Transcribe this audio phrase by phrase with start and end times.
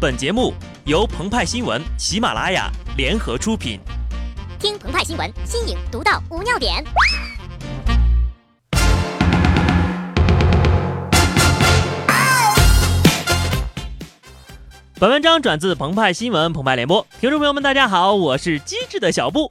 [0.00, 0.54] 本节目
[0.84, 3.80] 由澎湃新闻、喜马拉雅联合出品。
[4.56, 6.84] 听澎湃新闻，新颖独到，无尿点。
[15.00, 17.04] 本文章转自澎湃新闻、澎湃联播。
[17.20, 19.50] 听众朋友们，大家好，我是机智的小布。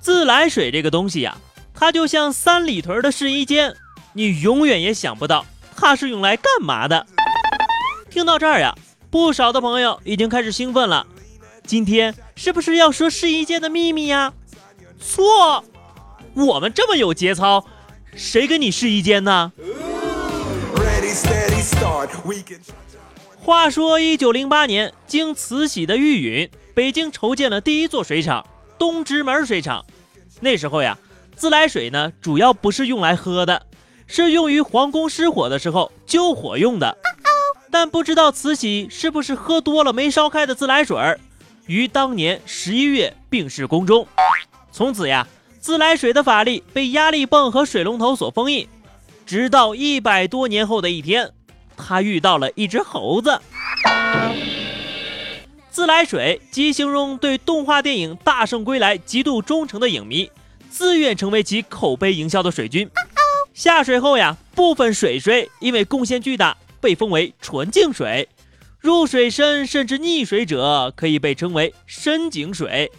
[0.00, 1.36] 自来水这个东西呀，
[1.72, 3.76] 它就像三里屯的试衣间，
[4.14, 5.46] 你永远也想不到
[5.76, 7.06] 它是用来干嘛的。
[8.10, 8.74] 听到这儿呀。
[9.10, 11.06] 不少的朋友已经开始兴奋了，
[11.64, 14.34] 今天是不是要说试衣间的秘密呀？
[15.00, 15.64] 错，
[16.34, 17.64] 我们这么有节操，
[18.14, 19.52] 谁跟你试衣间呢？
[23.40, 28.46] 话说，一九零八年，经慈禧的御允，北京筹建了第一座水厂——
[28.78, 29.86] 东直门水厂。
[30.40, 30.98] 那时候呀，
[31.34, 33.66] 自来水呢，主要不是用来喝的，
[34.06, 36.98] 是用于皇宫失火的时候救火用的。
[37.70, 41.20] 但不知道慈禧是不是喝多了没烧开的自来水儿，
[41.66, 44.06] 于当年十一月病逝宫中。
[44.72, 45.26] 从此呀，
[45.60, 48.68] 自来水的法力被压力泵和水龙头所封印。
[49.26, 51.30] 直到一百多年后的一天，
[51.76, 53.38] 他遇到了一只猴子。
[55.70, 60.30] 自来水即形容对动画电影《大圣归来》极度忠诚的影迷，
[60.70, 62.88] 自愿成为其口碑营销的水军。
[63.52, 66.56] 下水后呀，部分水水因为贡献巨大。
[66.80, 68.28] 被封为纯净水，
[68.78, 72.90] 入水深甚至溺水者可以被称为深井水。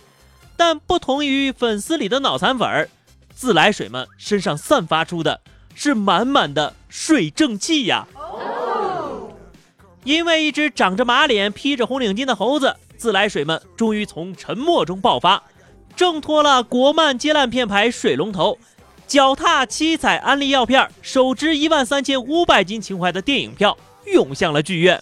[0.58, 2.90] 但不同于粉丝里的脑残粉儿，
[3.34, 5.40] 自来水们身上散发出的
[5.74, 8.06] 是满满的水正气呀！
[10.04, 15.44] 因为一只长着马脸、披着红领巾的猴子，自来水们终于从沉默中爆发，
[15.96, 18.58] 挣脱了国漫接烂片牌水龙头。
[19.10, 25.02] 脚踏七彩安利药片，手持一万三千五百斤情怀的电影票涌向了剧院。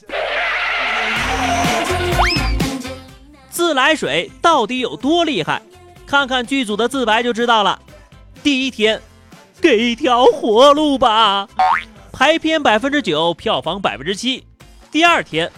[3.50, 5.62] 自来水到底有多厉害？
[6.06, 7.78] 看看剧组的自白就知道了。
[8.42, 9.02] 第一天，
[9.60, 11.46] 给条活路吧，
[12.14, 14.42] 排片百分之九，票房百分之七。
[14.90, 15.52] 第二天，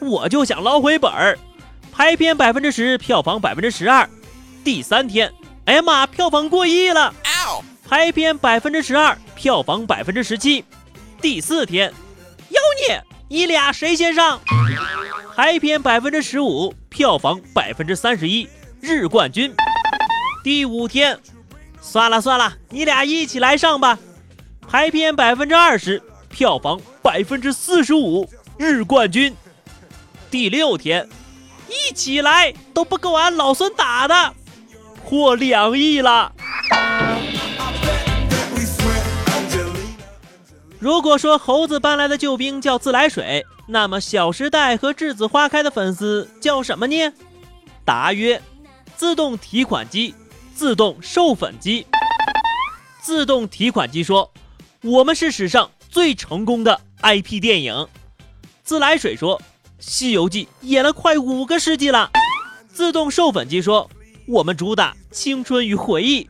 [0.00, 1.38] 我就想捞回本儿，
[1.92, 4.10] 排片百分之十，票房百分之十二。
[4.64, 5.32] 第三天，
[5.66, 7.14] 哎呀妈，票房过亿了。
[7.88, 10.64] 排片百分之十二，票房百分之十七。
[11.20, 11.92] 第四天，
[12.48, 14.40] 妖孽，你俩谁先上？
[15.36, 18.48] 排片百分之十五，票房百分之三十一，
[18.80, 19.54] 日冠军。
[20.42, 21.18] 第五天，
[21.80, 23.98] 算了算了，你俩一起来上吧。
[24.66, 28.28] 排片百分之二十，票房百分之四十五，
[28.58, 29.34] 日冠军。
[30.30, 31.08] 第六天，
[31.68, 34.34] 一起来都不够俺老孙打的，
[35.06, 36.32] 破两亿了。
[40.84, 47.10] 如果说猴子搬来的救兵叫自来水，那么《小时代》和《栀子花开》的粉丝叫什么呢？
[47.86, 48.42] 答曰：
[48.94, 50.14] 自动提款机、
[50.54, 51.86] 自动授粉机。
[53.00, 54.30] 自动提款机说
[54.84, 57.88] ：“我们是史上最成功的 IP 电影。”
[58.62, 59.40] 自来水说
[59.78, 62.10] ：“《西游记》演了快五个世纪了。”
[62.70, 63.88] 自动授粉机说
[64.28, 66.28] ：“我们主打青春与回忆。”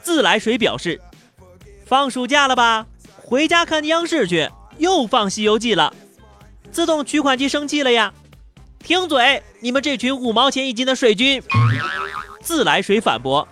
[0.00, 1.00] 自来水表示
[1.84, 2.86] ：“放暑假了吧？”
[3.26, 5.94] 回家看央视去，又放《西游记》了。
[6.70, 8.12] 自动取款机生气了呀！
[8.80, 9.42] 停嘴！
[9.60, 11.42] 你们这群五毛钱一斤的水军！
[12.42, 13.48] 自来水反驳：“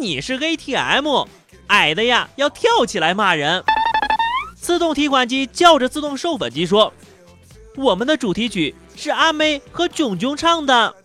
[0.00, 1.28] 你是 ATM，
[1.68, 3.62] 矮的呀要跳起来骂人。”
[4.60, 6.92] 自动提款机叫着自动授粉机说
[7.76, 10.96] ：“我们的主题曲是阿妹和囧囧唱的。”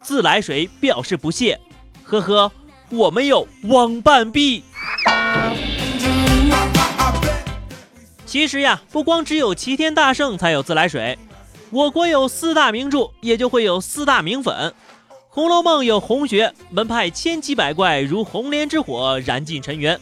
[0.00, 1.58] 自来水表示不屑
[2.04, 2.52] ：“呵呵，
[2.90, 4.62] 我们有汪半币。”
[8.28, 11.18] 其实呀，不光只有齐天大圣才有自来水，
[11.70, 14.54] 我国有四大名著，也就会有四大名粉。
[15.30, 19.96] 《红楼梦》有红学，门派千奇百怪，如红莲之火燃尽尘缘；《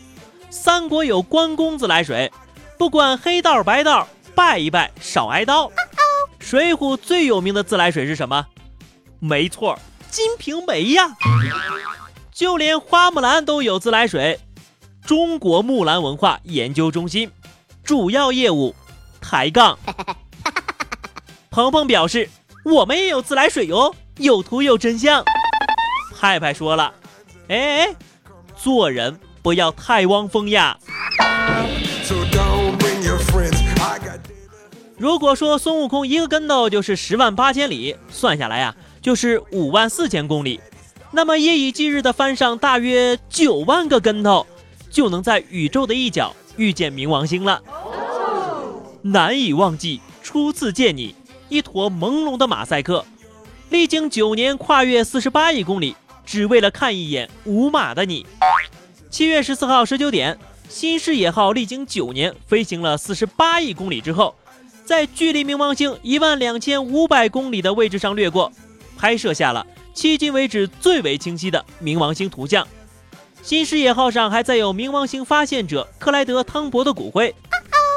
[0.50, 2.32] 三国》有关公自来水，
[2.76, 5.68] 不管黑道白道，拜一拜少挨刀。
[6.40, 8.44] 《水浒》最有名的自来水是什么？
[9.20, 9.78] 没错，
[10.10, 11.16] 金瓶梅呀。
[12.32, 14.40] 就连花木兰都有自来水，
[15.06, 17.30] 中国木兰文化研究中心。
[17.86, 18.74] 主要业务，
[19.20, 19.78] 抬杠。
[21.50, 22.28] 鹏鹏表示，
[22.64, 25.24] 我们也有自来水哟，有图有真相。
[26.18, 26.92] 派派说了，
[27.46, 27.94] 哎，
[28.56, 30.76] 做人不要太汪峰呀。
[34.98, 40.60] 如果说孙悟空一个跟头就是十万八千里，算下来呀，就是五万四千公里，
[41.12, 44.44] 那么夜以继日的翻上大约九万个跟头，
[44.90, 47.62] 就能在宇宙的一角遇见冥王星了。
[49.02, 51.14] 难以忘记初次见你，
[51.48, 53.04] 一坨朦胧的马赛克。
[53.70, 55.94] 历经九年，跨越四十八亿公里，
[56.24, 58.26] 只为了看一眼无马的你。
[59.10, 60.38] 七月十四号十九点，
[60.68, 64.34] 新视野号历经九年，飞行了四十八亿公里之后，
[64.84, 68.52] 在距离冥王星一万两千五百公里的位置上掠过，
[68.96, 72.66] 拍摄下了迄今为止最为清晰的冥王星图像。
[73.46, 77.32] 新视野号上还载有冥王星发现者克莱德·汤博的骨灰，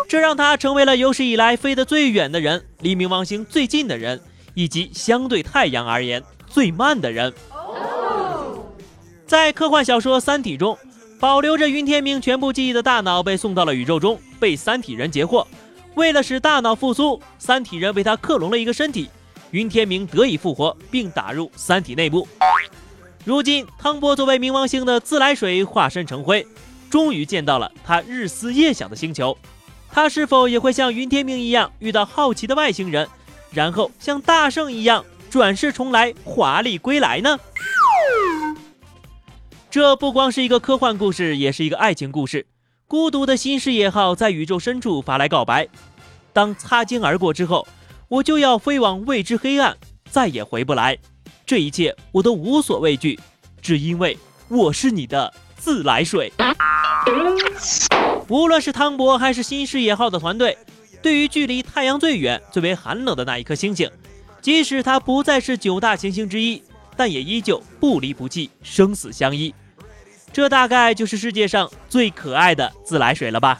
[0.08, 4.22] 这让他成为了有史以来飞得最远的人，离冥王星最近的人。
[4.54, 7.34] 以及相对太阳而言最慢的人，
[9.26, 10.78] 在科幻小说《三体》中，
[11.20, 15.48] 保留着云天明全部记忆的大脑被送到了宇宙中，被三体人截获。
[15.96, 19.10] 为了使大脑复苏，三体人为他克隆了一个身体，
[19.50, 22.28] 云天明得以复活，并打入三体内部。
[23.26, 26.48] 如今，汤波作为冥王星的自来水化身成灰，
[26.90, 29.38] 终于见到了他日思夜想的星球。
[29.92, 33.08] 他是否也会像云天明一样遇到好奇的外星人？
[33.52, 37.38] 然后像大圣一样转世重来，华丽归来呢？
[39.70, 42.48] 这不光是一个科幻故事，也是一个爱情故事。
[42.88, 45.68] 孤独的新视野号在宇宙深处发来告白：
[46.34, 47.68] 当擦肩而过之后，
[48.08, 49.78] 我就要飞往未知黑暗，
[50.10, 50.98] 再也回不来。
[51.50, 53.20] 这一切我都无所畏惧，
[53.60, 54.16] 只因为
[54.50, 56.32] 我是你的自来水。
[58.28, 60.56] 无论是汤博还是新视野号的团队。
[61.02, 63.90] 对于距离太阳最远、最为寒冷的那一颗星星，
[64.44, 66.62] 即使它不再是九大行星之一，
[66.96, 69.52] 但也依旧不离不弃、生死相依。
[70.32, 73.60] 这大概就是世界上最可爱的自来水了吧？